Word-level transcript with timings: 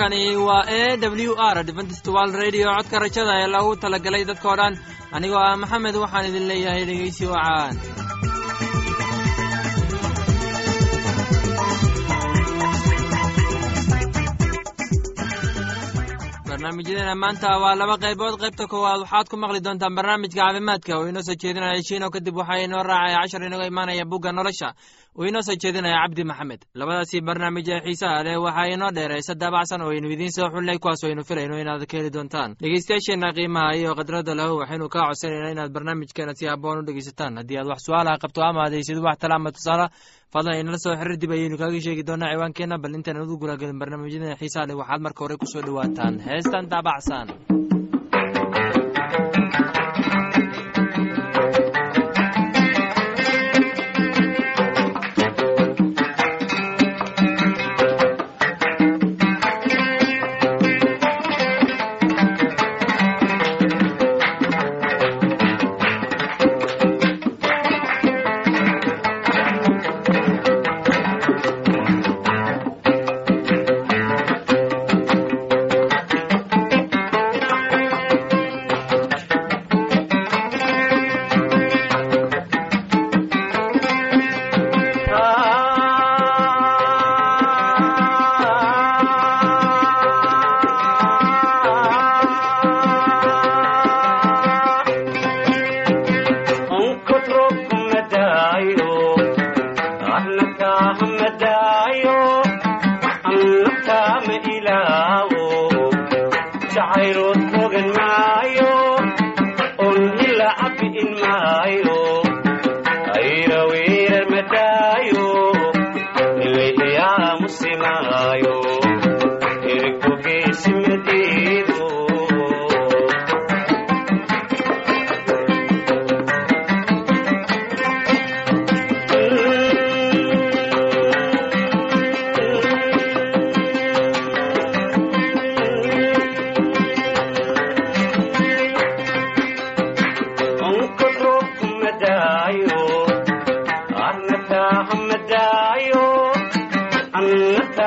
halkani 0.00 0.36
waa 0.36 0.64
e 0.66 0.96
w 0.96 1.34
r 1.38 1.64
dventstwal 1.64 2.32
radio. 2.32 2.74
Codka 2.76 2.98
rajada 2.98 3.32
ee 3.42 3.46
lagu 3.54 3.76
talagalay 3.76 4.24
dadkao 4.24 4.56
dhan 4.56 4.74
anigoo 5.12 5.36
ah 5.38 5.56
maxamed 5.62 5.94
waxaan 6.02 6.28
idin 6.30 6.46
leeyahay 6.50 6.84
dhegeysi 6.88 7.24
wacaan 7.32 7.76
barnaamijyadeena 16.60 17.14
maanta 17.14 17.48
waa 17.62 17.74
laba 17.74 17.96
qaybood. 17.96 18.36
Qaybta 18.40 18.66
koowaad 18.68 19.00
waxaad 19.00 19.28
ku 19.30 19.36
maqli 19.36 19.60
doontaan 19.64 19.94
barnaamijka 19.96 20.36
caafimaadka. 20.40 20.92
Oo 20.98 21.06
inoo 21.08 21.22
soo 21.22 21.34
jeedinaya 21.34 21.80
shiino 21.82 22.10
kadib 22.10 22.36
waxaa 22.36 22.60
inoo 22.64 22.82
raacaya 22.82 23.18
cashar 23.22 23.42
inaga 23.42 23.64
imaanaya 23.66 24.04
bugga 24.04 24.32
nolosha. 24.32 24.74
Uu 25.18 25.24
inoo 25.24 25.40
soo 25.42 25.56
jeedinaya 25.56 25.96
cabdi 26.04 26.24
maxamed. 26.24 26.60
Labadaasi 26.74 27.20
barnaamij 27.24 27.68
ee 27.72 27.80
xiisaha 27.80 28.22
leh 28.24 28.36
waxaa 28.44 28.66
inoo 28.74 28.90
dheeraysa 28.92 29.34
daabacsan 29.40 29.80
oo 29.82 29.90
aynu 29.90 30.08
idiin 30.12 30.32
soo 30.36 30.50
xulinay 30.52 30.78
kuwaas 30.78 31.04
aynu 31.04 31.24
filayno 31.24 31.56
inaad 31.60 31.86
ka 31.88 31.96
heli 31.96 32.10
doontaan. 32.12 32.56
Dhegeystayaasheenna 32.60 33.32
qiimaha 33.32 33.72
iyo 33.80 33.94
khadradda 33.96 34.34
lahu 34.36 34.58
waxaynu 34.60 34.88
kaa 34.88 35.08
codsanayna 35.08 35.50
inaad 35.54 35.72
barnaamijkeena 35.72 36.34
si 36.36 36.44
haboon 36.46 36.78
u 36.78 36.82
dhegeysataan. 36.86 37.36
Haddii 37.40 37.56
aad 37.58 37.66
wax 37.72 37.80
su'aalaha 37.88 38.18
qabto 38.22 38.40
ama 38.44 38.64
adaysid 38.68 38.98
wax 39.00 39.16
tala 39.18 39.34
ama 39.40 39.50
tusaala 39.52 39.88
fadlan 40.32 40.60
inala 40.62 40.78
soo 40.84 40.94
xiriir 41.00 41.18
dib 41.22 41.32
ayaynu 41.36 41.56
kaaga 41.62 41.80
sheegi 41.86 42.02
doonaa 42.08 42.32
ciwaankeenna 42.34 42.76
bal 42.82 42.94
intaan 42.98 43.22
udu 43.24 43.34
gulagelin 43.42 43.78
barnaamijyadeena 43.82 44.36
xiisaha 44.42 44.66
leh 44.68 44.76
waxaad 44.80 45.00
marka 45.06 45.20
hore 45.24 45.36
ku 45.42 45.46
soo 45.52 45.62
dhowaataan 45.66 46.14
heestan 46.28 46.64
daabacsan 46.72 47.26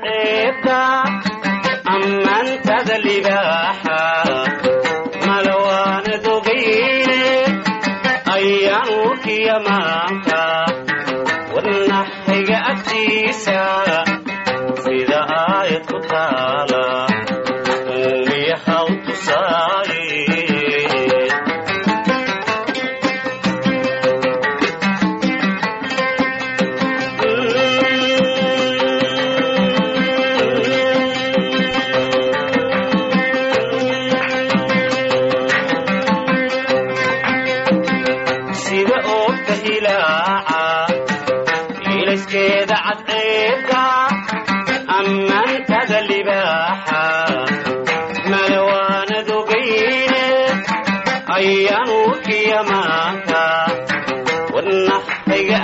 qeybta 0.00 1.21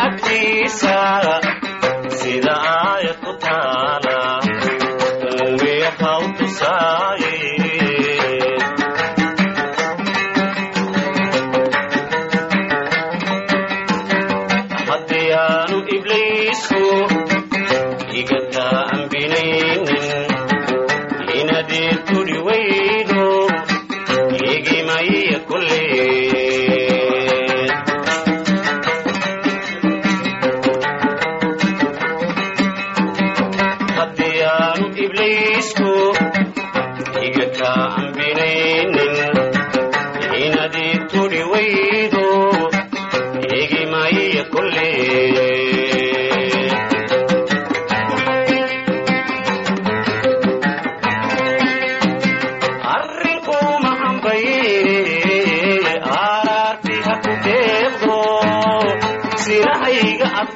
agtiisa 0.06 0.96
sida 2.18 2.54
aayad 2.54 3.18
ku 3.24 3.32
taala 3.44 4.18
uumiyaha 5.28 6.10
u 6.24 6.28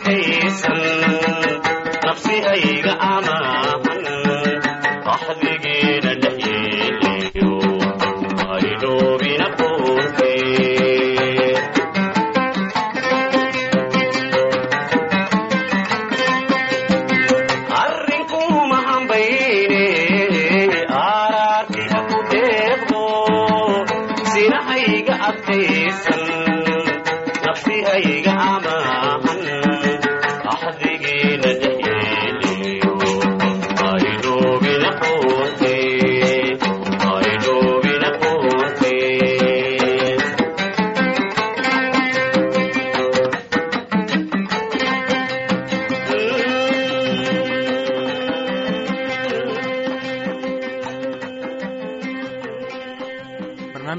take 0.00 0.21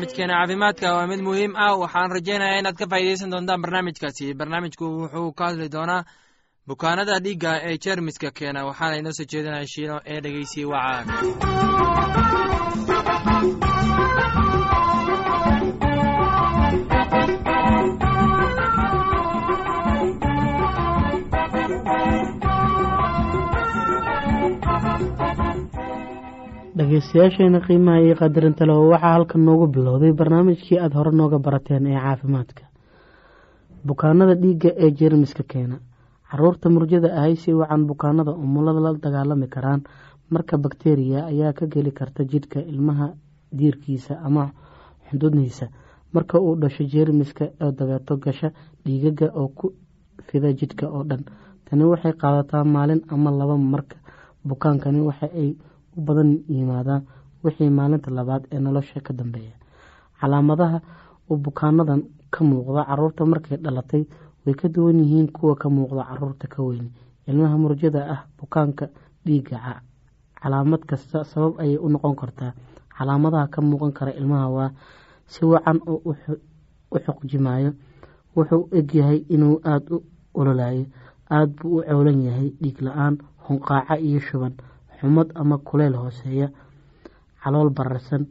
barnaamijkeena 0.03 0.33
caafimaadka 0.33 0.93
waa 0.95 1.07
mid 1.07 1.21
muhiim 1.21 1.53
ah. 1.55 1.75
Waxaan 1.79 2.11
rajaynayaa 2.11 2.59
inaad 2.59 2.75
ka 2.75 2.85
faa'iidaysan 2.91 3.31
doontaan 3.31 3.61
barnaamijkaasi. 3.61 4.33
Barnaamijku 4.33 4.85
wuxuu 4.85 5.31
ka 5.33 5.45
hadli 5.47 5.69
doonaa 5.71 6.03
bukaanada 6.67 7.19
dhiigga 7.23 7.51
ee 7.69 7.77
jeermiska 7.83 8.31
keena. 8.31 8.65
Waxaana 8.67 8.95
inoo 8.99 9.13
soo 9.17 9.25
jeedinaya 9.31 9.67
shiino 9.73 10.01
ee 10.05 10.19
dhegeysiye 10.23 10.65
wacaan 10.65 11.05
dhegeystayaasheena 26.77 27.59
qiimaha 27.65 28.01
iyo 28.05 28.15
qadarinta 28.15 28.65
waxaa 28.65 29.13
halkan 29.13 29.41
noogu 29.45 29.67
bilowday 29.67 30.11
barnaamijkii 30.19 30.79
aada 30.79 30.95
hore 30.97 31.11
nooga 31.11 31.37
barateen 31.39 31.85
ee 31.87 31.99
caafimaadka. 32.01 32.63
Bukaanada 33.85 34.33
dhiigga 34.35 34.69
ee 34.83 34.89
jeermiska 34.99 35.43
keena. 35.43 35.77
Caruurta 36.31 36.69
murjada 36.69 37.09
ahay 37.13 37.35
si 37.35 37.53
wacan 37.53 37.85
bukaanada 37.85 38.31
umulada 38.31 38.79
la 38.79 38.93
dagaalami 38.93 39.47
karaan. 39.47 39.83
Marka 40.31 40.57
bakteriya 40.57 41.25
ayaa 41.29 41.53
ka 41.53 41.65
geli 41.67 41.91
karta 41.91 42.23
jidhka 42.25 42.59
ilmaha 42.61 43.13
diirkiisa 43.51 44.17
ama 44.25 44.49
xududniisa 45.11 45.67
marka 46.13 46.39
uu 46.41 46.55
dhasho 46.55 46.83
jeermiska 46.89 47.45
oo 47.61 47.71
dabeeto 47.71 48.17
gasha 48.17 48.49
dhiigaga 48.85 49.29
oo 49.35 49.47
ku 49.47 49.73
fida 50.27 50.49
jidhka 50.53 50.89
oo 50.89 51.03
dhan 51.03 51.21
tani 51.69 51.83
waxay 51.85 52.13
qaadataa 52.13 52.63
maalin 52.63 53.01
ama 53.13 53.29
laba 53.31 53.57
marka. 53.57 53.97
Bukaankani 54.47 55.01
waxa 55.05 55.29
ay 55.37 55.53
u 55.97 56.01
badan 56.01 56.31
yimaadaan 56.49 57.03
wixii 57.43 57.69
maalinta 57.69 58.11
labaad 58.11 58.43
ee 58.51 58.59
nolosha 58.59 58.99
ka 59.01 59.13
dambeeya. 59.13 59.55
Calaamadaha 60.19 60.81
uu 61.29 61.37
bukaanadan 61.37 62.01
ka 62.31 62.43
muuqda 62.43 62.85
carruurta 62.89 63.25
markay 63.25 63.57
dhalatay 63.57 64.03
way 64.45 64.55
ka 64.55 64.67
duwan 64.69 64.99
yihiin 64.99 65.27
kuwa 65.31 65.55
ka 65.55 65.69
muuqda 65.69 66.03
carruurta 66.09 66.47
ka 66.47 66.63
weyn. 66.63 66.91
Ilmaha 67.27 67.57
murjada 67.57 68.01
ah 68.13 68.21
bukaanka 68.39 68.85
dhiiga 69.25 69.81
calaamad 70.41 70.81
kasta 70.89 71.23
sabab 71.23 71.59
ayay 71.59 71.77
u 71.77 71.89
noqon 71.89 72.15
kartaa. 72.15 72.53
Calaamadaha 72.97 73.47
ka 73.47 73.61
muuqan 73.61 73.91
kara 73.91 74.11
ilmaha 74.13 74.47
waa 74.49 74.69
si 75.27 75.45
wacan 75.45 75.79
oo 75.87 76.01
u 76.91 76.99
xuqjimayo 77.05 77.71
wuxuu 78.35 78.67
egyahay 78.71 79.19
inuu 79.29 79.59
aada 79.63 79.95
u 79.95 80.03
ololayo 80.33 80.85
aada 81.29 81.53
buu 81.61 81.77
u 81.79 81.83
cowlan 81.89 82.19
yahay 82.27 82.49
dhiig 82.61 82.81
la'aan 82.81 83.17
hunqaaco 83.47 83.95
iyo 84.07 84.19
shuban 84.19 84.53
xumad 85.03 85.31
ama 85.35 85.57
kuleyl 85.57 85.95
hooseeya 85.99 86.47
calool 87.43 87.69
bararsan 87.69 88.25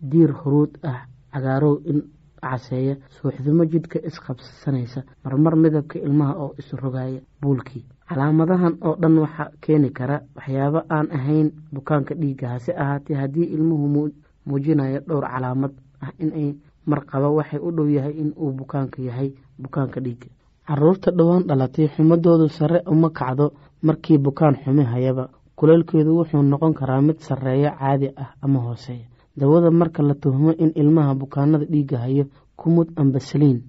diir 0.00 0.32
huruud 0.32 0.78
ah 0.82 1.04
cagaarow 1.32 1.76
in 1.84 2.02
caseeya 2.40 2.96
suuxdimo 3.16 3.64
jidhka 3.72 3.98
isqabsanaysa 4.08 5.02
marmar 5.24 5.54
midabka 5.56 5.98
ilmaha 5.98 6.32
oo 6.44 6.54
isrogaya 6.58 7.20
buulkii. 7.42 7.84
Calaamadahan 8.08 8.74
oo 8.84 8.96
dhan 9.00 9.18
waxaa 9.18 9.50
keeni 9.60 9.90
kara 9.90 10.20
waxyaabo 10.36 10.80
aan 10.90 11.08
ahayn 11.12 11.48
bukaanka 11.74 12.14
dhiigga. 12.14 12.48
Hase 12.48 12.72
ahaatee 12.76 13.16
haddii 13.16 13.48
ilmuhu 13.56 14.10
muujinayo 14.46 15.00
dhowr 15.08 15.24
calaamad 15.32 15.72
ah 16.04 16.12
inay 16.20 16.54
marqaba 16.86 17.28
waxay 17.30 17.60
u 17.60 17.70
dhow 17.76 17.88
yahay 17.88 18.12
in 18.12 18.32
uu 18.36 18.52
bukaanka 18.52 19.02
yahay 19.02 19.32
bukaanka 19.58 20.00
dhiigga. 20.00 20.28
Caruurta 20.68 21.10
dhowaan 21.10 21.44
dhalatay 21.48 21.88
xumadoodu 21.96 22.48
sare 22.48 22.82
uma 22.86 23.10
kacdo 23.10 23.52
markii 23.82 24.18
bukaan 24.18 24.56
xumi 24.64 24.84
hayaba 24.84 25.28
kuleylkeedu 25.56 26.16
wuxuu 26.18 26.42
noqon 26.42 26.74
karaa 26.74 27.00
mid 27.02 27.18
sarreeya 27.26 27.70
caadi 27.78 28.08
ah 28.16 28.30
ama 28.42 28.60
hooseeya. 28.66 29.06
Dawada 29.36 29.70
marka 29.70 30.02
la 30.02 30.14
tuhmo 30.14 30.50
in 30.64 30.72
ilmaha 30.74 31.14
bukaanada 31.14 31.64
dhiigga 31.64 31.98
hayo 31.98 32.24
kumud 32.56 32.88
ambasaliin 32.96 33.62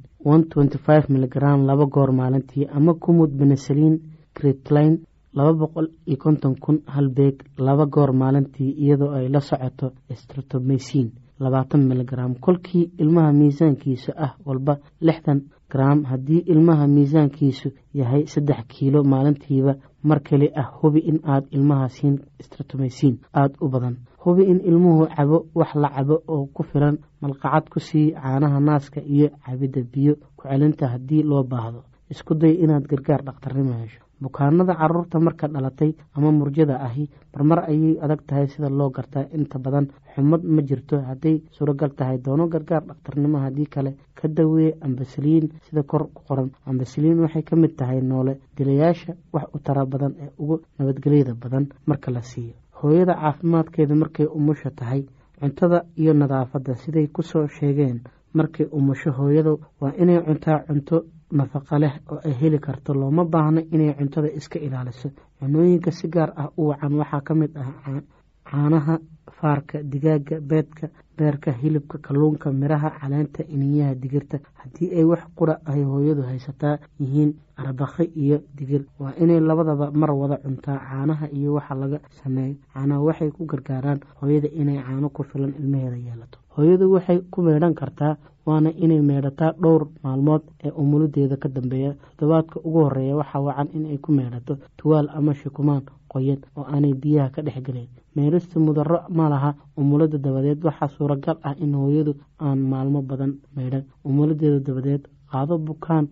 miligram 1.09 1.65
laba 1.65 1.85
goor 1.85 2.11
maalintii 2.11 2.65
ama 2.73 2.93
kumud 2.93 3.29
benesaliin 3.39 3.99
critline 4.33 4.97
laba 5.33 5.53
boqol 5.53 5.87
iyo 6.07 6.17
konton 6.17 6.55
kun 6.59 6.77
hal 6.85 7.09
beeg 7.09 7.35
laba 7.57 7.85
goor 7.85 8.13
maalintii 8.13 8.71
iyadoo 8.83 9.11
ay 9.17 9.27
la 9.29 9.39
socoto 9.41 9.91
stratomaysiin 10.13 11.11
labaatan 11.39 11.81
miligram 11.89 12.35
kolkii 12.45 12.91
ilmaha 12.97 13.33
miisaankiisa 13.33 14.13
ah 14.17 14.31
walba 14.45 14.77
lixdan 15.01 15.41
garaam 15.71 16.03
haddii 16.05 16.41
ilmaha 16.53 16.87
miisaankiisu 16.87 17.69
yahay 17.93 18.23
saddex 18.33 18.59
kiilo 18.67 19.03
maalintiiba 19.03 19.73
mar 20.03 20.19
keli 20.27 20.47
ah 20.61 20.67
hubi 20.81 20.99
in 20.99 21.19
aad 21.23 21.45
ilmaha 21.51 21.87
siin 21.89 22.19
istratomysiin 22.39 23.15
aada 23.33 23.55
u 23.61 23.69
badan. 23.69 23.95
Hubi 24.25 24.43
in 24.51 24.59
ilmuhu 24.69 25.07
cabo 25.15 25.45
wax 25.55 25.75
la 25.75 25.89
cabo 25.95 26.15
oo 26.27 26.45
ku 26.53 26.63
filan 26.63 26.97
malqacad 27.21 27.69
ku 27.69 27.79
sii 27.79 28.11
caanaha 28.13 28.59
naaska 28.59 29.01
iyo 29.01 29.29
cabidda 29.45 29.81
biyo 29.93 30.13
ku 30.37 30.47
celinta 30.47 30.87
haddii 30.87 31.23
loo 31.23 31.43
baahdo. 31.43 31.83
Isku 32.09 32.33
day 32.35 32.53
inaad 32.63 32.85
gargaar 32.87 33.21
dhakhtarnimo 33.25 33.73
hesho 33.81 34.01
bukaanada 34.21 34.73
carruurta 34.75 35.19
marka 35.19 35.47
dhalatay 35.47 35.91
ama 36.15 36.31
murjada 36.31 36.75
ahi 36.87 37.09
marmar 37.33 37.59
ayay 37.69 37.97
adag 38.01 38.21
tahay 38.27 38.47
sida 38.47 38.69
loo 38.69 38.89
gartaa. 38.89 39.25
Inta 39.33 39.59
badan 39.59 39.87
xumad 40.15 40.43
ma 40.43 40.61
jirto 40.61 40.99
hadday 41.01 41.41
suuragal 41.51 41.91
tahay 41.95 42.17
doono 42.17 42.47
gargaar 42.47 42.83
dhakhtarnimo 42.87 43.37
haddii 43.43 43.67
kale 43.67 43.91
ka 44.15 44.27
dawee 44.27 44.73
ambasaliin 44.81 45.49
sida 45.67 45.83
kor 45.83 46.07
ku 46.13 46.21
qoran. 46.27 46.51
Ambasaliin 46.65 47.19
waxay 47.19 47.43
ka 47.43 47.55
mid 47.55 47.75
tahay 47.77 48.01
noole 48.01 48.39
dilayaasha 48.57 49.13
wax 49.33 49.45
u 49.53 49.59
tara 49.59 49.85
badan 49.85 50.13
ee 50.19 50.29
ugu 50.39 50.61
nabadgelyada 50.79 51.33
badan 51.35 51.67
marka 51.85 52.11
la 52.11 52.21
siiyo. 52.21 52.53
Hooyada 52.81 53.13
caafimaadkeeda 53.15 53.95
markay 53.95 54.25
umusha 54.25 54.69
tahay 54.71 55.05
cuntada 55.39 55.83
iyo 55.97 56.13
nadaafadda 56.13 56.75
siday 56.75 57.07
ku 57.07 57.21
soo 57.23 57.47
sheegeen 57.47 58.01
markay 58.33 58.65
umusho 58.71 59.11
hooyadu 59.11 59.59
waa 59.81 59.93
inay 60.01 60.19
cuntaa 60.27 60.59
cunto 60.67 61.03
nafaqa 61.31 61.79
leh 61.79 61.93
oo 62.11 62.19
ay 62.25 62.33
heli 62.41 62.59
karto 62.59 62.93
looma 62.93 63.25
baahno 63.25 63.61
inay 63.71 63.93
cuntada 63.97 64.29
iska 64.39 64.59
ilaaliso. 64.59 65.09
Cunooyinka 65.39 65.91
si 65.91 66.07
gaar 66.07 66.31
ah 66.35 66.49
u 66.57 66.67
wacan 66.69 66.93
waxaa 66.99 67.21
ka 67.21 67.33
mid 67.35 67.51
ah 67.57 68.01
caanaha 68.49 68.99
faarka 69.39 69.81
digaaga 69.83 70.39
beedka 70.39 70.87
beerka 71.17 71.51
hilibka 71.51 71.97
kalluunka 71.97 72.51
miraha 72.51 72.89
caleenta 72.99 73.43
iniyaha 73.43 73.95
digirta. 73.95 74.37
Haddii 74.53 74.93
ay 74.97 75.03
wax 75.03 75.23
qura 75.35 75.59
ay 75.65 75.81
hooyadu 75.83 76.21
haysataa 76.23 76.77
yihiin 76.99 77.33
arbakhi 77.57 78.03
iyo 78.15 78.37
digir. 78.57 78.85
Waa 78.99 79.13
inay 79.19 79.39
labadaba 79.39 79.91
mar 79.91 80.11
wada 80.11 80.37
cuntaa 80.37 80.77
caanaha 80.79 81.27
iyo 81.33 81.53
waxa 81.53 81.75
laga 81.75 81.99
sameeyo. 82.21 82.55
Caanaha 82.73 83.01
waxay 83.01 83.31
ku 83.31 83.45
gargaaraan 83.45 83.99
hooyada 84.21 84.47
inay 84.53 84.77
caano 84.83 85.09
ku 85.09 85.23
filan 85.23 85.53
ilmaheeda 85.59 85.97
yeelato 85.97 86.37
hooyadu 86.55 86.85
waxay 86.95 87.19
ku 87.31 87.41
meedhan 87.47 87.73
kartaa 87.81 88.13
waana 88.47 88.69
inay 88.83 89.01
meedhataa 89.09 89.51
dhowr 89.63 89.83
maalmood 90.03 90.41
ee 90.65 90.71
umuludeeda 90.81 91.35
ka 91.43 91.49
dambeeya. 91.49 91.91
Toddobaadka 92.17 92.59
ugu 92.67 92.79
horreeya 92.85 93.15
waxaa 93.21 93.41
wacan 93.47 93.69
inay 93.77 93.97
ku 93.97 94.11
meedhato 94.17 94.53
tuwaal 94.77 95.07
ama 95.17 95.33
shukumaan 95.33 95.83
qoyan 96.11 96.39
oo 96.57 96.65
aanay 96.73 96.93
biyaha 96.93 97.29
ka 97.35 97.41
dhex 97.45 97.57
gelin 97.65 97.87
meedhista 98.15 98.59
mudaro 98.59 98.99
ma 99.17 99.25
laha 99.33 99.51
umulada 99.77 100.17
dabadeed 100.25 100.59
waxaa 100.67 100.87
suuragal 100.95 101.37
ah 101.47 101.55
in 101.63 101.73
hooyadu 101.81 102.13
aan 102.45 102.59
maalmo 102.71 103.01
badan 103.09 103.33
meydhan 103.55 103.83
umuladeeda 104.07 104.59
dabadeed 104.67 105.03
qaado 105.31 105.57
bukaan 105.67 106.05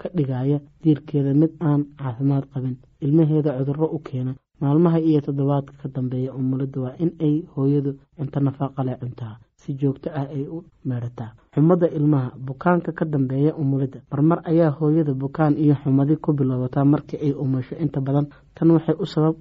ka 0.00 0.08
dhigaya 0.16 0.58
diirkeeda 0.82 1.32
mid 1.40 1.52
aan 1.68 1.80
caafimaad 1.98 2.44
qabin. 2.52 2.76
Ilmaheeda 3.04 3.50
cudurro 3.58 3.86
u 3.96 3.98
keena 3.98 4.32
maalmaha 4.60 4.98
iyo 5.00 5.20
toddobaadka 5.20 5.72
ka 5.82 5.88
dambeeya 5.88 6.34
umulada 6.34 6.80
waa 6.80 6.94
in 6.98 7.10
ay 7.20 7.34
hooyadu 7.54 7.92
cunto 8.16 8.40
nafaaqa 8.40 8.84
leh 8.84 8.96
cuntaa 9.00 9.34
si 9.60 9.74
joogto 9.74 10.10
ah 10.14 10.26
ay 10.34 10.44
u 10.46 10.64
meedhataa 10.84 11.30
xumada 11.54 11.86
ilmaha 11.98 12.30
bukaanka 12.46 12.92
ka 12.98 13.04
dambeeya 13.04 13.54
umulada 13.54 13.98
marmar 14.10 14.38
ayaa 14.50 14.70
hooyada 14.78 15.14
bukaan 15.14 15.54
iyo 15.58 15.74
xumadi 15.82 16.16
ku 16.16 16.32
bilowdataa 16.32 16.84
markii 16.84 17.18
ay 17.26 17.32
umusho. 17.32 17.74
Inta 17.78 18.00
badan 18.00 18.26
tan 18.54 18.70
waxay 18.70 18.94
u 18.98 19.06
sabab 19.06 19.34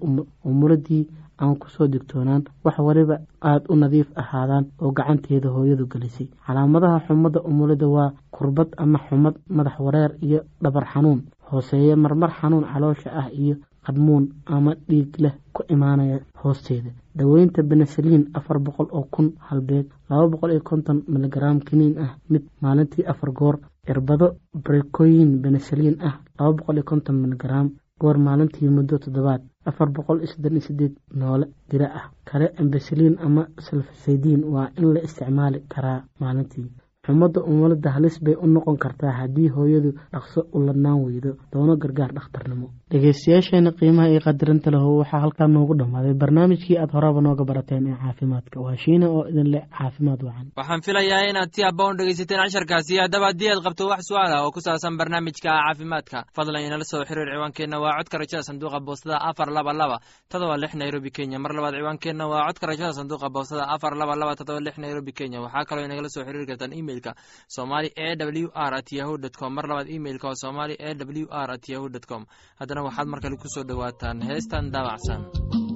umuladii 0.46 1.08
aan 1.42 1.56
ku 1.62 1.70
soo 1.70 1.88
digtoonaan 1.88 2.44
wax 2.66 2.78
waliba 2.80 3.20
aada 3.42 3.66
u 3.70 3.76
nadiif 3.76 4.10
ahaadaan 4.16 4.66
oo 4.82 4.92
gacanteeda 4.92 5.50
hooyadu 5.50 5.86
gelisay. 5.86 6.28
Calaamadaha 6.46 7.00
xumada 7.08 7.40
umulada 7.42 7.88
waa 7.88 8.14
kurbad 8.32 8.70
ama 8.78 8.98
xumad 9.10 9.36
madax 9.50 9.78
wareer 9.80 10.12
iyo 10.22 10.40
dhabar 10.62 10.86
xanuun 10.94 11.22
hooseeya 11.52 11.96
marmar 11.96 12.32
xanuun 12.42 12.66
caloosha 12.66 13.10
ah 13.14 13.30
iyo 13.32 13.56
qadmuun 13.88 14.26
ama 14.46 14.72
dhiig 14.90 15.16
leh 15.24 15.34
ku 15.54 15.64
imaanaya 15.76 16.18
hoosteeda. 16.44 16.92
Daweynta 17.18 17.64
benesaliin 17.64 18.24
afar 18.38 18.60
boqol 18.60 18.88
oo 18.98 19.06
kun 19.14 19.28
halbeeg 19.48 19.86
laba 20.10 20.28
boqol 20.34 20.52
iyo 20.52 20.62
konton 20.70 20.98
miligaraam 21.08 21.60
kiniin 21.68 21.96
ah 22.06 22.12
mid 22.30 22.44
maalintii 22.62 23.06
afar 23.12 23.32
goor. 23.40 23.56
Irbado 23.92 24.28
brekoyin 24.64 25.32
benesaliin 25.42 25.98
ah 26.08 26.16
laba 26.40 26.54
boqol 26.58 26.76
iyo 26.78 26.84
konton 26.84 27.16
miligaraam 27.24 27.68
goor 28.02 28.18
maalintii 28.18 28.70
muddo 28.76 28.98
toddobaad. 29.04 29.42
Afar 29.70 29.90
boqol 29.96 30.18
iyo 30.20 30.28
soddon 30.32 30.52
iyo 30.58 30.62
sideed 30.68 30.94
noole 31.20 31.46
dira 31.70 31.88
ah. 32.00 32.06
Kale 32.30 32.48
ambasaliin 32.60 33.16
ama 33.26 33.48
salfasaydiin 33.66 34.44
waa 34.54 34.68
in 34.78 34.94
la 34.94 35.00
isticmaali 35.08 35.60
karaa 35.74 36.00
maalintii 36.20 36.68
xumada 37.08 37.40
umulada 37.52 37.90
halis 37.96 38.16
bay 38.26 38.36
u 38.36 38.48
noqon 38.56 38.78
kartaa 38.84 39.12
haddii 39.20 39.50
hooyadu 39.56 39.92
dhaqso 40.14 40.40
u 40.54 40.60
ladnaan 40.68 41.00
weydo 41.06 41.32
doono 41.54 41.74
gargaar 41.84 42.12
dhakhtarnimo. 42.18 42.68
Dhegeystayaasheena 42.92 43.72
qiimaha 43.80 44.08
iyo 44.12 44.20
qadarinta 44.28 44.70
leho 44.74 44.90
waxaa 45.02 45.20
halkaa 45.24 45.48
noogu 45.48 45.74
dhammaaday. 45.80 46.14
Barnaamijkii 46.22 46.78
aad 46.82 46.92
horaba 46.96 47.22
nooga 47.22 47.44
barateen 47.50 47.88
ee 47.92 47.96
caafimaadka. 48.04 48.58
Waa 48.66 48.76
shiina 48.84 49.08
oo 49.16 49.24
idin 49.32 49.50
leh 49.54 49.64
caafimaad 49.78 50.22
wacan. 50.28 50.48
Waxaan 50.60 50.82
filayaa 50.88 51.30
inaad 51.32 51.52
si 51.56 51.62
habboon 51.68 51.98
dhegeysateen 52.00 52.40
casharkaasi. 52.44 52.94
Haddaba 53.04 53.26
haddii 53.32 53.50
aad 53.54 53.62
qabto 53.66 53.84
wax 53.92 54.02
su'aal 54.10 54.32
ah 54.38 54.44
oo 54.46 54.52
ku 54.56 54.60
saabsan 54.66 54.98
barnaamijka 55.00 55.50
caafimaadka 55.52 56.18
fadlan 56.36 56.64
inala 56.68 56.84
soo 56.92 57.04
xiriir 57.10 57.30
ciwaankeenna. 57.34 57.78
Waa 57.84 57.98
codka 58.00 58.18
rajada 58.22 58.44
sanduuqa 58.50 58.80
boostada 58.88 59.18
afar 59.30 59.50
laba 59.58 59.74
laba 59.82 59.98
todoba 60.32 60.56
lix 60.58 60.72
nairobi 60.82 61.12
kenya. 61.18 61.40
Mar 61.44 61.52
labaad 61.58 61.76
ciwaankeenna 61.80 62.26
waa 62.32 62.48
codka 62.48 62.66
rajada 62.72 62.94
sanduuqa 63.00 63.28
boostada 63.36 63.64
afar 63.76 63.94
laba 64.02 64.16
laba 64.22 64.34
todoba 64.40 64.60
lix 64.66 64.76
nairobi 64.84 65.12
kenya. 65.20 65.40
Waxaa 65.46 65.66
kaloo 65.70 65.86
inagala 65.88 66.10
soo 66.16 66.24
xiriiri 66.28 66.46
kartaan 66.52 66.74
emailka 66.98 67.16
somali 67.48 67.92
e 67.96 68.16
w 68.16 68.50
r 68.54 68.74
at 68.76 68.92
yahu 68.92 69.18
dt 69.18 69.38
com. 69.38 69.54
Mar 69.54 69.66
labaad 69.68 69.90
emailka 69.90 70.28
waa 70.28 70.36
somali 70.36 70.74
e 70.80 70.94
w 70.96 71.28
r 71.32 71.52
at 71.52 71.70
yahu 71.70 71.90
dt 71.90 72.06
com. 72.08 72.26
Haddana 72.60 72.84
waxaad 72.84 73.08
mar 73.08 73.20
kale 73.22 73.38
ku 73.38 73.48
soo 73.50 73.64
dhowaataan 73.64 74.22
heestan 74.22 74.72
daabacsan 74.72 75.67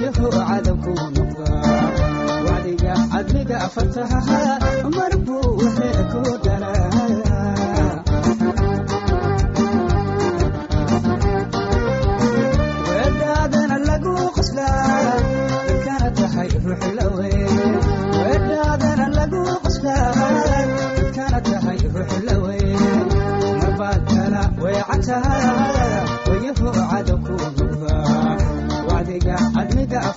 lyaho 0.00 0.28
cadabku 0.48 0.92
noqdaa 1.16 1.88
wacdiga 2.46 2.94
cadliga 3.12 3.58
fartaha 3.74 4.20
mar 4.96 5.12
buu 5.26 5.48
waxeeku 5.60 6.22
daraa 6.44 6.99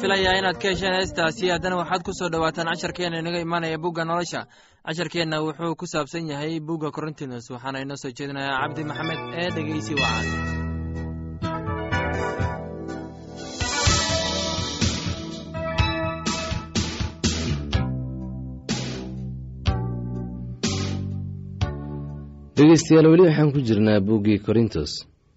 filayaa 0.00 0.38
inaad 0.40 0.58
ka 0.62 0.68
hesheen 0.72 0.94
heestaasi 0.98 1.44
haddana 1.54 1.76
waxaad 1.82 2.02
ku 2.06 2.12
soo 2.18 2.28
dhowaataan 2.32 2.68
casharkeenna 2.72 3.18
inaga 3.22 3.40
imaanaya 3.46 3.78
bugga 3.84 4.02
nolosha. 4.04 4.40
Casharkeenna 4.86 5.36
wuxuu 5.46 5.74
ku 5.80 5.86
saabsan 5.92 6.28
yahay 6.32 6.54
bugga 6.68 6.88
corintinos 6.96 7.44
waxaana 7.54 7.78
inoo 7.84 7.96
soo 8.02 8.12
jeedinayaa 8.18 8.60
cabdi 8.62 8.82
maxamed 8.90 9.20
ee 9.40 9.48
dhegeysi 9.56 9.92
wacan. 10.02 10.26
Dhegeystayaal 22.56 23.06
weli 23.12 23.22
waxaan 23.28 23.50
ku 23.54 23.60
jirnaa 23.68 24.00
buuggii 24.08 24.38
korintos 24.46 24.92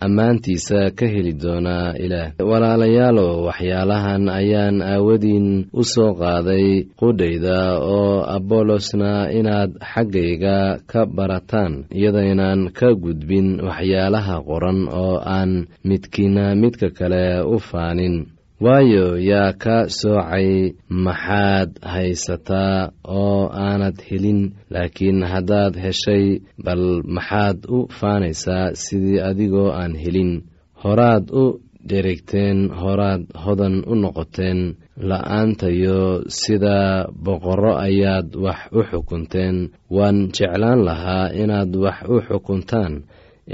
ammaantiisa 0.00 0.90
ka 0.98 1.06
heli 1.06 1.32
doonaa 1.42 1.92
ilaah. 2.04 2.32
Walaalayaalow 2.50 3.44
waxyaalahan 3.48 4.28
ayaan 4.28 4.78
aawadiin 4.82 5.48
u 5.72 5.82
soo 5.84 6.14
qaaday 6.20 6.86
qudhayda 7.00 7.58
oo 7.82 8.22
abolosna 8.36 9.30
inaad 9.38 9.70
xaggayga 9.92 10.56
ka 10.90 11.00
barataan 11.16 11.72
iyadaynaan 11.98 12.60
ka 12.78 12.88
gudbin 13.04 13.48
waxyaalaha 13.66 14.36
qoran 14.48 14.80
oo 15.02 15.16
aan 15.36 15.66
midkiina 15.88 16.54
midka 16.62 16.88
kale 16.98 17.24
u 17.54 17.58
faanin 17.58 18.16
waayo 18.60 19.06
yaa 19.30 19.52
ka 19.62 19.76
soocay 19.88 20.74
maxaad 20.90 21.70
haysataa 21.92 22.90
oo 23.04 23.46
aanad 23.54 23.96
helin 24.08 24.40
laakiin 24.74 25.22
haddaad 25.32 25.74
heshay 25.84 26.24
bal 26.64 26.84
maxaad 27.16 27.58
u 27.76 27.78
faanaysaa 27.98 28.74
sidii 28.82 29.20
adigoo 29.30 29.70
aan 29.80 29.94
helin. 30.02 30.32
Horaad 30.82 31.24
u 31.42 31.44
dheregteen 31.88 32.58
horaad 32.80 33.22
hodan 33.44 33.76
u 33.86 33.94
noqoteen 34.02 34.60
la'aantayo 35.08 36.00
sida 36.40 37.06
boqorro 37.24 37.72
ayaad 37.86 38.28
wax 38.44 38.60
u 38.78 38.80
xukunteen. 38.90 39.56
Waan 39.96 40.18
jeclaan 40.36 40.80
lahaa 40.88 41.30
inaad 41.42 41.70
wax 41.84 41.98
u 42.14 42.16
xukuntaan 42.26 42.94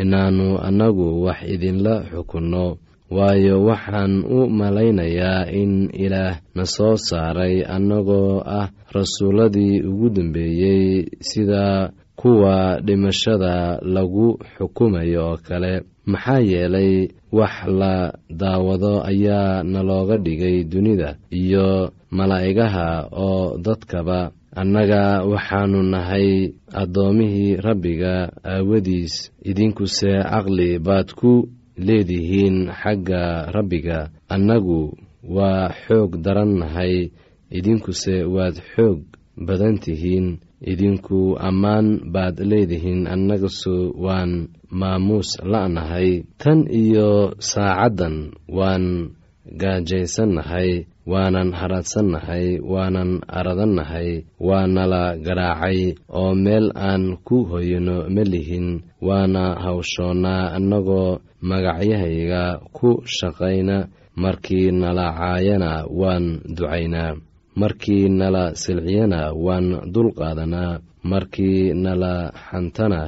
inaannu 0.02 0.48
annagu 0.68 1.06
wax 1.24 1.38
idinla 1.54 1.94
xukunno 2.10 2.66
waayo 3.16 3.56
waxaan 3.68 4.14
u 4.36 4.38
malaynayaa 4.58 5.46
in 5.60 5.72
ilaah 6.04 6.36
na 6.56 6.64
soo 6.74 6.96
saaray 7.08 7.62
annagoo 7.74 8.42
ah 8.58 8.68
rasuulladii 8.96 9.82
ugu 9.90 10.08
dambeeyey 10.16 11.06
sida 11.20 11.90
kuwa 12.16 12.80
dhimashada 12.86 13.78
lagu 13.82 14.38
xukumayo 14.58 15.22
oo 15.30 15.36
kale. 15.46 15.82
Maxaa 16.06 16.40
yeelay 16.50 17.08
wax 17.32 17.54
la 17.80 18.12
daawado 18.30 19.02
ayaa 19.10 19.62
nalooga 19.62 20.16
dhigay 20.24 20.64
dunida 20.64 21.16
iyo 21.30 21.90
malaa'igaha 22.10 23.08
oo 23.12 23.58
dadkaba. 23.64 24.30
Annaga 24.56 25.24
waxaannu 25.26 25.82
nahay 25.82 26.52
addoomihii 26.72 27.56
rabbiga 27.66 28.14
aawadiis. 28.44 29.14
Idinkuse 29.42 30.12
caqli 30.30 30.78
baad 30.78 31.08
ku 31.18 31.48
leedihiin 31.76 32.70
xagga 32.80 33.50
rabbiga. 33.54 34.10
Annagu 34.28 34.94
waa 35.24 35.68
xoog 35.86 36.20
daran 36.24 36.52
nahay 36.60 37.10
idinkuse 37.50 38.24
waad 38.34 38.56
xoog 38.74 39.00
badan 39.46 39.76
tihiin. 39.82 40.40
Idinku 40.64 41.36
ammaan 41.36 42.08
baad 42.14 42.40
leedihiin 42.40 43.04
annagasu 43.04 43.92
waan 44.04 44.48
maamuus 44.72 45.36
la'nahay. 45.44 46.24
Tan 46.40 46.64
iyo 46.72 47.36
saacaddan 47.36 48.32
waan 48.48 49.12
gaajaysannahay 49.60 50.86
waanan 51.12 51.52
hadhaadsannahay 51.52 52.60
waanan 52.72 53.20
aradannahay 53.28 54.24
waa 54.40 54.66
nala 54.66 55.16
garaacay 55.26 55.94
oo 56.08 56.32
meel 56.44 56.72
aan 56.72 57.20
ku 57.26 57.44
hoyano 57.50 58.08
ma 58.14 58.24
lihin 58.32 58.68
waana 59.08 59.44
hawshoonnaa 59.64 60.56
annagoo 60.56 61.20
magacyahayga 61.44 62.44
ku 62.76 63.04
shaqayna 63.04 63.76
markii 64.16 64.72
nala 64.72 65.06
caayana 65.18 65.84
waan 66.00 66.40
ducaynaa 66.56 67.18
markii 67.60 68.08
nala 68.08 68.44
silciyana 68.62 69.20
waan 69.44 69.66
dulqaadanaa 69.94 70.80
markii 71.10 71.76
nala 71.84 72.32
xantana 72.48 73.00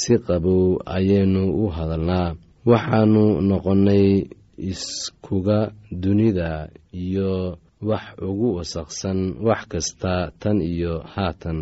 si 0.00 0.14
qabow 0.26 0.76
ayaynu 0.96 1.42
u 1.62 1.72
hadalnaa 1.76 2.34
waxaannu 2.70 3.24
noqonnay 3.48 4.06
iskuga 4.70 5.72
dunida 6.02 6.68
iyo 6.92 7.58
wax 7.88 8.04
ugu 8.28 8.48
wasaqsan 8.60 9.18
wax 9.46 9.60
kasta 9.72 10.14
tan 10.40 10.60
iyo 10.72 11.00
haatan. 11.14 11.58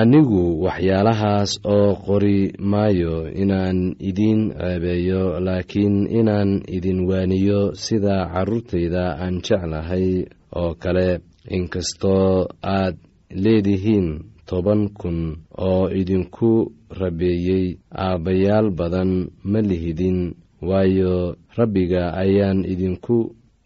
Anigu 0.00 0.64
waxyaalahaas 0.64 1.50
oo 1.74 1.94
qori 2.06 2.52
maayo 2.70 3.28
inaan 3.42 3.78
idiin 4.08 4.40
ceebeeyo 4.58 5.22
laakiin 5.46 5.96
inaan 6.18 6.50
idin 6.76 7.00
waaniyo 7.08 7.60
sida 7.84 8.16
carruurtayda 8.32 9.04
aan 9.22 9.34
jeclahay 9.46 10.24
oo 10.60 10.74
kale. 10.82 11.20
Inkastoo 11.56 12.48
aad 12.62 12.96
leedihiin 13.44 14.08
toban 14.48 14.88
kun 14.98 15.18
oo 15.58 15.88
idinku 16.00 16.72
rabeeyey 17.00 17.66
aabbayaal 18.04 18.70
badan 18.78 19.10
ma 19.50 19.60
lihidin 19.60 20.18
waayo 20.68 21.36
rabbiga 21.58 22.02
ayaan 22.22 22.64
idinku 22.72 23.18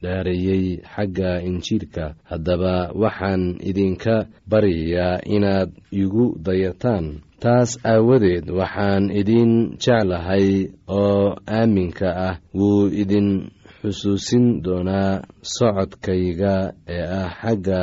dhaareeyey 0.03 0.65
xagga 0.95 1.31
injiilka. 1.49 2.15
Haddaba 2.31 2.75
waxaan 3.03 3.43
idinka 3.71 4.17
baryayaa 4.51 5.21
inaad 5.37 5.71
igu 6.03 6.25
dayataan. 6.47 7.07
Taas 7.43 7.71
aawadeed 7.85 8.47
waxaan 8.59 9.05
idin 9.21 9.53
jeclahay 9.83 10.49
oo 10.89 11.37
aaminka 11.59 12.09
ah 12.29 12.37
wuu 12.59 12.89
idin 13.03 13.29
xusuusin 13.81 14.47
doonaa 14.65 15.23
socodkayga 15.55 16.55
ee 16.95 17.05
ah 17.21 17.31
xagga 17.41 17.83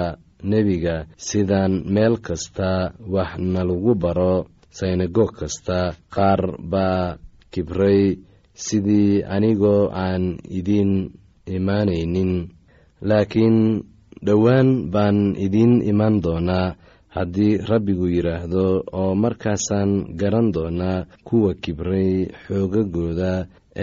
nebiga. 0.51 0.95
Sidaan 1.27 1.73
meel 1.93 2.15
kasta 2.25 2.93
wax 3.13 3.31
nalagu 3.53 3.93
baro 4.03 4.35
synagoog 4.77 5.31
kasta 5.39 5.79
qaar 6.15 6.41
baa 6.71 7.17
kibray 7.53 8.01
sidii 8.65 9.23
anigoo 9.35 9.83
aan 10.05 10.23
idin 10.59 10.91
imaanaynin 11.57 12.31
laakiin 13.09 13.57
dhowaan 14.25 14.69
baan 14.93 15.17
idiin 15.45 15.73
imaan 15.91 16.15
doonaa 16.23 16.75
haddii 17.15 17.57
rabbigu 17.69 18.05
yidhaahdo 18.15 18.65
oo 19.01 19.11
markaasaan 19.23 19.91
garan 20.19 20.47
doonaa 20.55 21.05
kuwa 21.27 21.51
kibray 21.63 22.13
xoogagooda 22.45 23.31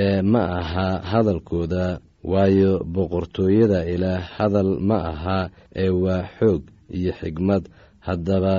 ee 0.04 0.22
ma 0.32 0.42
aha 0.60 0.88
hadalkooda 1.10 1.84
waayo 2.32 2.72
boqortooyada 2.94 3.80
ilaah 3.94 4.22
hadal 4.36 4.70
ma 4.88 4.98
aha 5.12 5.38
ee 5.82 5.90
waa 6.02 6.24
xoog 6.38 6.62
iyo 6.98 7.12
xigmad. 7.20 7.64
Haddaba 8.06 8.56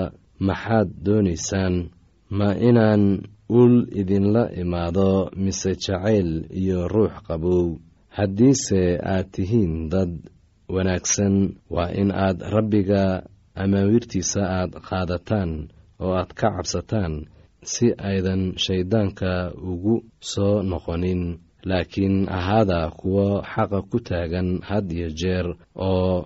maxaad 0.47 0.89
doonaysaan 1.05 1.75
ma 2.37 2.47
inaan 2.69 3.03
ul 3.59 3.73
idinla 4.01 4.43
imaado 4.61 5.09
mise 5.43 5.71
jacayl 5.83 6.31
iyo 6.61 6.79
ruux 6.93 7.13
qabow. 7.27 7.65
Haddiise 8.17 8.81
aad 9.13 9.27
tihiin 9.33 9.73
dad 9.93 10.11
wanaagsan 10.73 11.35
waa 11.75 11.91
in 12.01 12.09
aad 12.25 12.39
rabbiga 12.55 13.03
amaawiirtiisa 13.63 14.41
aad 14.59 14.71
qaadataan 14.87 15.51
oo 16.03 16.11
aad 16.19 16.31
ka 16.39 16.47
cabsataan 16.55 17.13
si 17.71 17.87
aydan 18.09 18.41
shayddaanka 18.63 19.31
ugu 19.71 19.95
soo 20.31 20.55
noqonin. 20.71 21.23
Laakiin 21.69 22.15
ahaada 22.37 22.79
kuwo 22.99 23.25
xaqa 23.53 23.79
ku 23.89 23.97
taagan 24.07 24.49
had 24.69 24.87
iyo 24.97 25.09
jeer 25.19 25.47
oo 25.87 26.25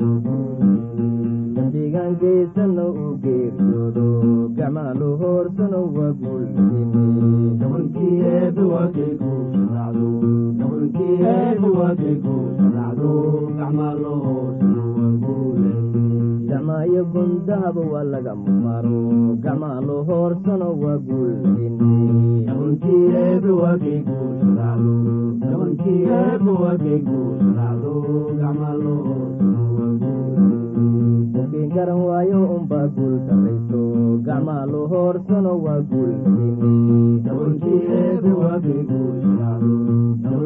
dambigaan 1.91 2.15
geysana 2.21 2.83
uu 2.87 3.13
geeriyoodo 3.23 4.05
gacmaalo 4.57 5.07
hoorsana 5.21 5.79
waa 5.95 6.11
guulayne 6.19 6.81
gacmaayo 16.49 17.03
gundahaba 17.13 17.81
waa 17.93 18.03
laga 18.13 18.33
maro 18.63 18.99
guulayne 21.07 21.67
gabankii 22.47 23.03
eebba 23.23 23.51
waa 23.61 23.77
kay 23.83 23.99
guurshadaacdo 30.81 31.31
gabankii 31.33 31.39
eebba 31.77 31.91
waa 32.01 32.17
kay 32.85 33.59
guurshadaacdo 33.67 33.83
gacmaalo 34.27 34.79
hoorsana 34.91 35.51
waa 35.65 35.79
guulayne 35.89 36.47
dadkii 37.25 38.87
garan 39.65 39.99
waayo 39.99 40.39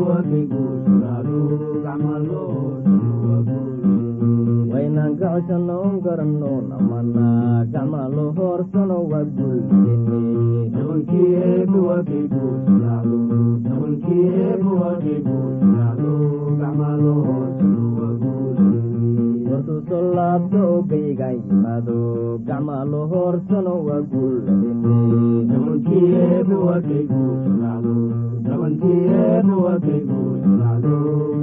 unbaa 0.00 0.32
guul 0.40 0.60
darayso 0.84 1.26
gacmaalo 1.84 2.40
hoorsano 2.56 3.10
waa 3.26 3.40
guulayne 3.46 4.70
waynaan 4.72 5.12
ka 5.20 5.26
coshanno 5.34 5.74
un 5.88 5.96
garanno 6.06 6.52
namana 6.70 7.26
guurshadaacdo 15.54 16.12
gacmaalo 16.60 17.12
hoorsano 17.26 17.84
waa 17.98 18.12
guulayne 18.22 18.65
soo 19.46 20.02
laabto 20.16 20.62
yimaado 21.46 21.96
gacmaalo 22.46 23.00
hoorsano 23.12 23.74
waa 23.86 24.00
guulayne 24.10 24.70
gabankii 25.50 26.06
eebba 26.22 26.56
waa 26.66 26.80
kay 26.86 27.02
guurshadaacdo 27.10 27.94
gabankii 28.46 29.00
eebba 29.20 29.54
waa 29.64 29.78
kay 29.84 30.00
guurshadaacdo 30.10 30.94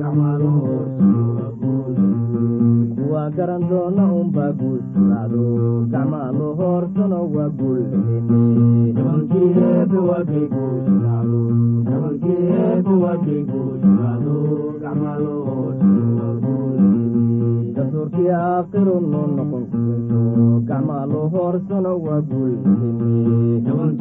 gacmaalo 0.02 0.50
hoorsano 0.64 1.22
waa 1.38 1.52
guulayne 1.62 2.96
kuwa 2.98 3.24
garan 3.38 3.64
doona 3.70 4.06
unbaa 4.22 4.52
guursadaacdo 4.60 5.44
gacmaalo 5.94 6.48
hoorsano 6.60 7.20
waa 7.36 7.50
guulayne 16.42 16.93
dastuurkii 17.76 18.30
aakhiru 18.40 18.96
noo 19.12 19.26
noqon 19.38 19.64
kuweyso 19.72 20.20
gacmaalo 20.70 21.20
hoorsano 21.34 21.92
waa 22.06 22.22
guulayne 22.28 23.94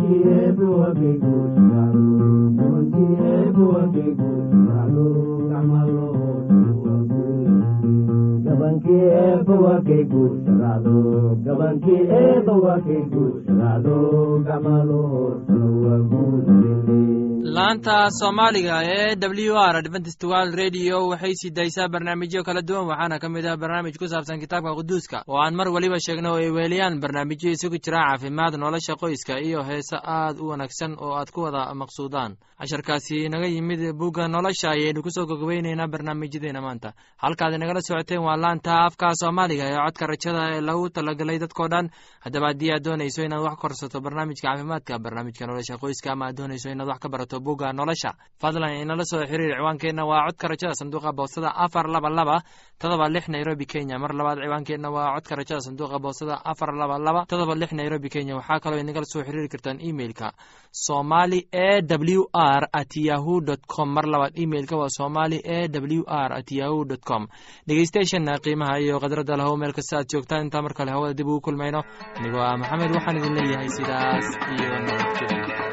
laanta 17.57 17.97
soomaaliga 18.21 18.77
ee 18.85 19.17
w 19.17 19.57
r 19.73 19.77
adventist 19.77 20.23
world 20.25 20.55
radio 20.55 21.09
waxay 21.09 21.35
sii 21.41 21.51
daysaa 21.51 21.88
barnaamijyo 21.88 22.43
kala 22.47 22.62
duwan 22.62 22.87
waxaana 22.91 23.19
ka 23.23 23.29
mid 23.29 23.47
ah 23.47 23.57
barnaamij 23.62 23.97
ku 24.01 24.07
saabsan 24.09 24.41
kitaabka 24.41 24.75
quduuska. 24.79 25.19
Oo 25.29 25.38
aan 25.45 25.55
mar 25.55 25.69
weliba 25.75 25.99
sheegno 26.07 26.29
oo 26.33 26.37
ay 26.45 26.51
weeliyaan 26.51 27.01
barnaamijyo 27.03 27.51
isugu 27.57 27.79
jira 27.85 27.99
caafimaad 28.09 28.55
nolosha 28.57 28.95
qoyska 29.03 29.35
iyo 29.49 29.61
heese 29.69 29.97
aad 30.17 30.37
u 30.41 30.49
wanaagsan 30.49 30.97
oo 31.05 31.12
aad 31.19 31.31
ku 31.35 31.41
wada 31.45 31.75
maqsuudaan. 31.75 32.33
Casharkaasi 32.62 33.17
inaga 33.27 33.47
yimid 33.47 33.81
bugga 34.01 34.29
nolosha 34.29 34.71
ayaynu 34.71 35.03
ku 35.03 35.11
soo 35.11 35.27
gogobeyneynaa 35.27 35.88
barnaamijyadeena 35.93 36.61
maanta. 36.67 36.93
Halkaad 37.23 37.55
inagala 37.55 37.81
socoteen 37.83 38.23
waa 38.23 38.37
laanta 38.37 38.73
afka 38.93 39.09
soomaaliga 39.17 39.65
ee 39.73 39.77
codka 39.85 40.07
rajada 40.07 40.43
ee 40.57 40.61
lagu 40.61 40.89
talagalay 40.91 41.39
dadkoo 41.39 41.69
dhan. 41.73 41.89
Haddaba 42.25 42.47
haddii 42.53 42.73
aad 42.73 42.85
doonayso 42.85 43.23
inaad 43.25 43.41
wax 43.47 43.57
korsato 43.63 44.01
barnaamijka 44.01 44.49
caafimaadka 44.49 44.99
barnaamijka 44.99 45.47
nolosha 45.47 45.79
qoyska 45.83 46.13
ama 46.13 46.27
aad 46.29 46.37
doonayso 46.37 46.69
inaad 46.71 46.89
wax 46.89 46.99
ka 47.01 47.09
barato 47.09 47.41
bugga 47.41 47.73
nolosha 47.73 48.13
fadlan 48.41 48.77
inala 48.83 49.05
soo 49.05 49.25
xiriir 49.31 49.57
ciwaankeenna 49.57 50.05
waa 50.05 50.27
codka 50.29 50.49
rajada 50.49 50.75
sanduuqa 50.75 51.13
boostada 51.13 51.51
afar 51.65 51.87
laba 51.89 52.11
laba 52.11 52.37
todoba 52.79 53.09
lix 53.09 53.29
nairobi 53.29 53.67
kenya. 53.67 53.99
Mar 53.99 54.13
labaad 54.15 54.39
ciwaankeenna 54.45 54.89
waa 54.91 55.15
codka 55.17 55.35
rajada 55.41 55.61
sanduuqa 55.67 55.99
boostada 55.99 56.37
afar 56.45 56.75
laba 56.81 56.99
laba 56.99 57.25
todoba 57.27 57.55
lix 57.55 57.73
nairobi 57.73 58.09
kenya. 58.15 58.37
Waxaa 58.37 58.61
kaloo 58.61 58.79
inagala 58.85 59.05
soo 59.13 59.23
xiriiri 59.27 59.49
kartaan 59.49 59.79
emailka 59.89 60.33
somali 60.71 61.49
e 61.53 61.81
w 61.83 62.25
r 62.35 62.69
at 62.73 62.93
yahu 63.09 63.41
dt 63.41 63.65
com. 63.67 63.89
Mar 63.95 64.05
labaad 64.07 64.33
emailka 64.43 64.77
waa 64.77 64.89
somali 64.99 65.39
e 65.45 65.69
w 65.69 66.05
r 66.07 66.31
at 66.39 66.51
yahu 66.53 66.85
dt 66.85 67.03
com. 67.05 67.27
Dhegeystayaashana 67.67 68.39
qiimaha 68.45 68.77
iyo 68.85 68.97
khadradda 69.03 69.35
lahow 69.40 69.55
meel 69.61 69.73
kasta 69.79 69.95
aad 69.99 70.09
joogtaan. 70.12 70.45
Intaa 70.47 70.62
mar 70.66 70.75
kale 70.79 70.90
hawada 70.95 71.14
dib 71.18 71.27
ugu 71.33 71.40
kulmayno 71.47 71.81
anigoo 72.18 72.42
ah 72.49 72.57
maxamed 72.62 72.90
waxaan 72.97 73.16
idin 73.21 73.35
leeyahay 73.38 73.71
sidaas 73.77 74.27
iyo 74.55 74.68
nabadgelyo 74.87 75.72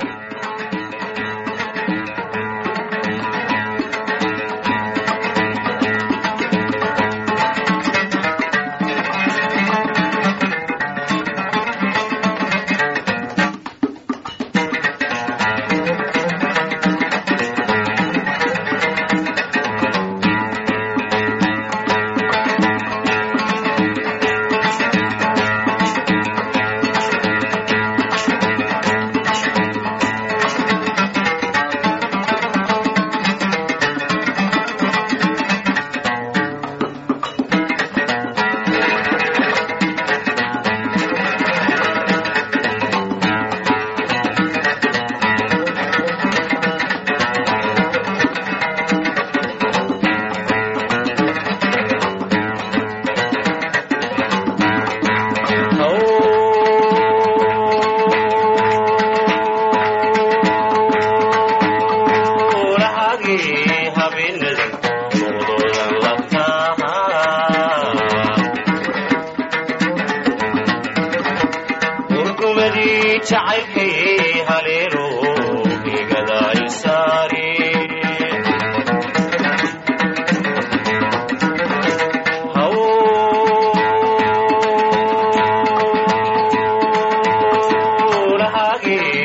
que... 88.82 89.19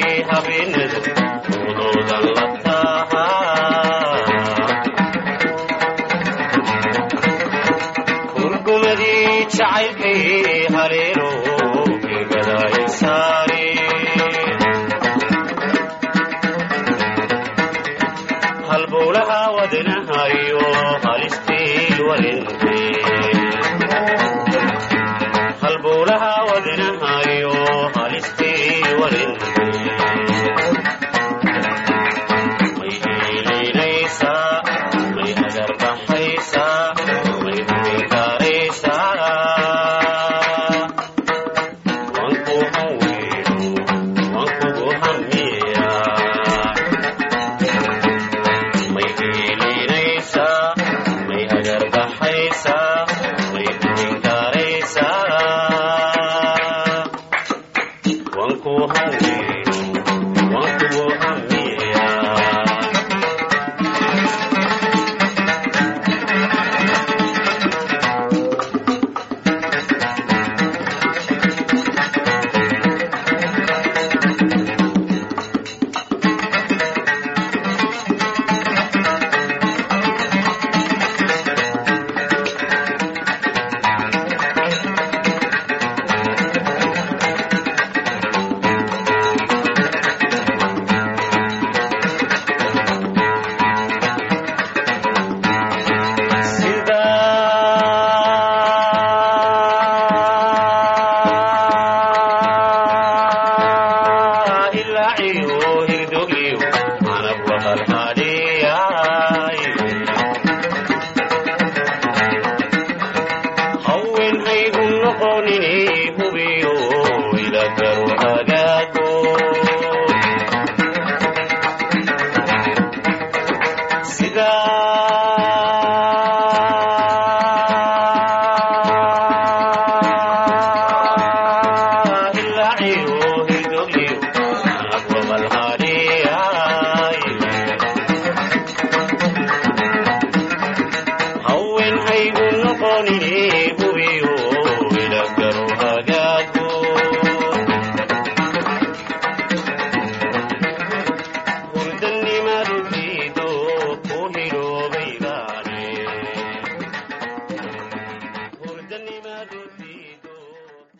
Hola. 107.65 107.94